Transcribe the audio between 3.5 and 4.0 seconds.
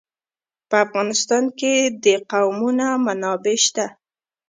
شته.